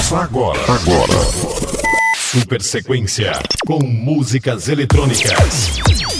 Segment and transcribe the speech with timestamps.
[0.00, 0.58] Começa agora.
[0.62, 1.12] Agora.
[2.16, 3.32] Super sequência
[3.66, 6.19] com músicas eletrônicas.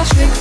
[0.00, 0.39] magic.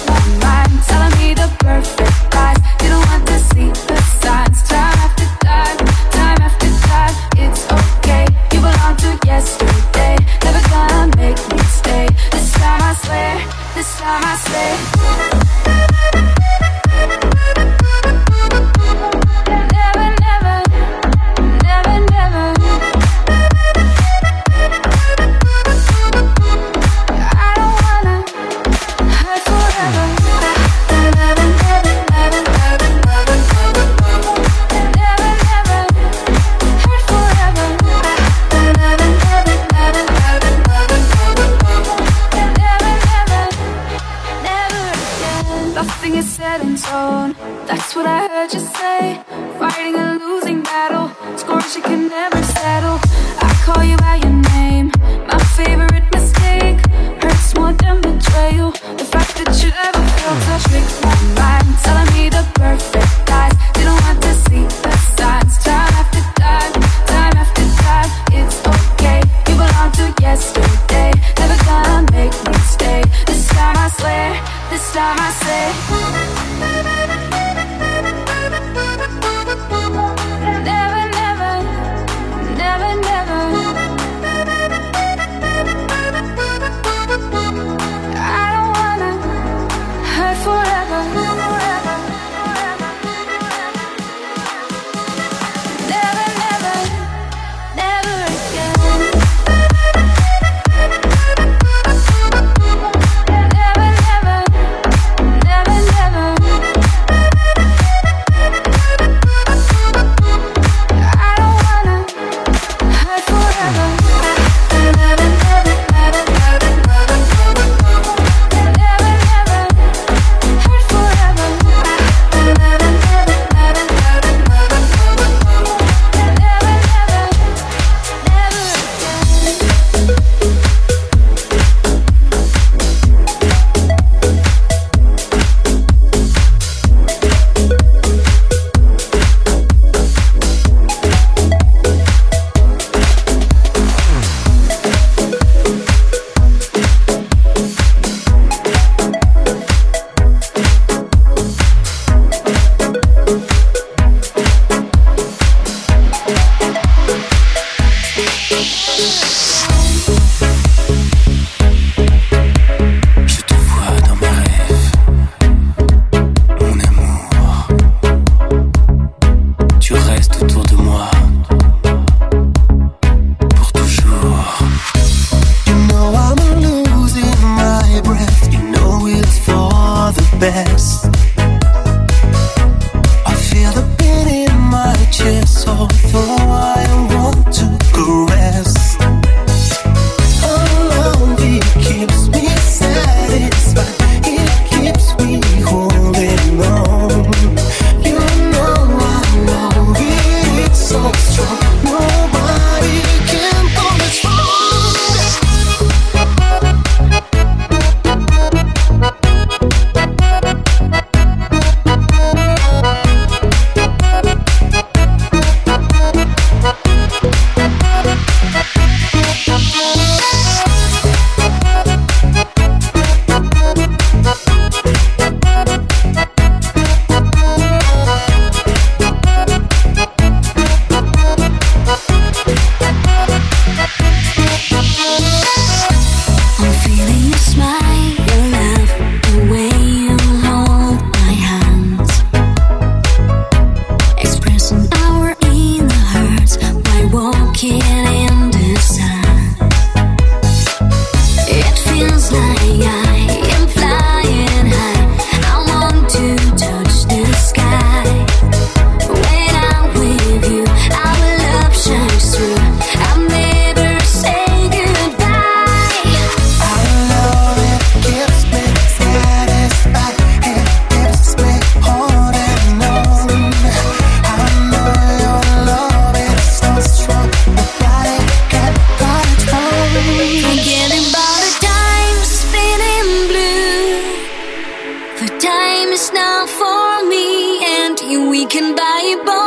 [288.49, 289.38] can buy you both.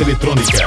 [0.00, 0.57] eletrônicas.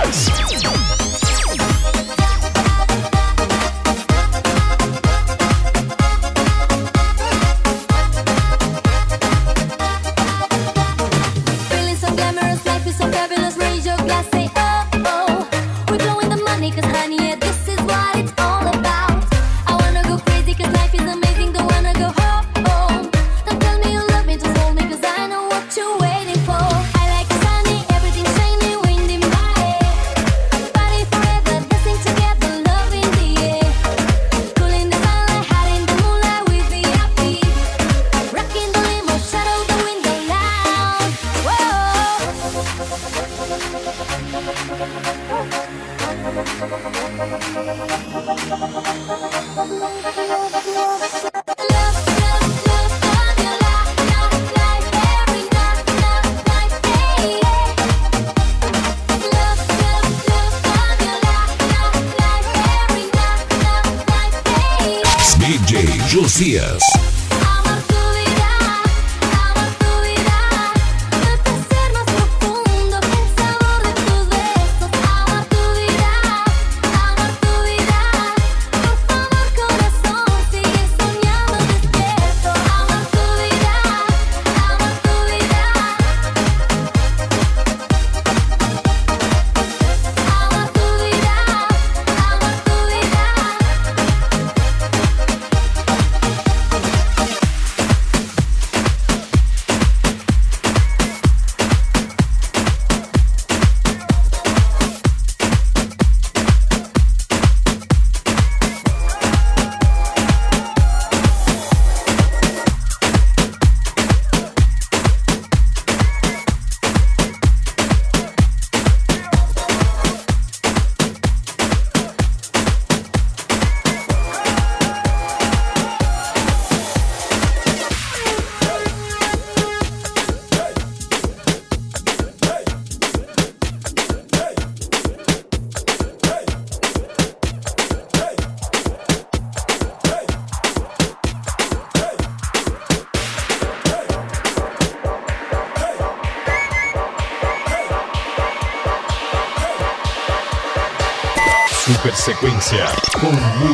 [66.11, 67.20] Josias.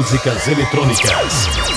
[0.08, 1.76] Músicas eletrônicas.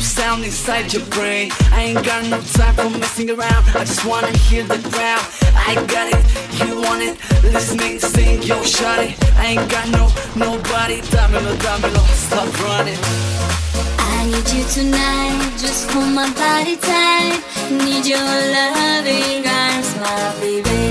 [0.00, 1.50] sound inside your brain.
[1.72, 3.64] I ain't got no time for messing around.
[3.74, 5.24] I just wanna hear the ground.
[5.54, 6.22] I got it,
[6.58, 7.14] you want it.
[7.44, 9.14] Listening, sing, yo, shut it.
[9.36, 11.00] I ain't got no nobody.
[11.12, 12.98] Dámelo, dámelo, stop running.
[13.98, 17.40] I need you tonight, just hold my body tight.
[17.70, 20.89] Need your loving arms, my baby.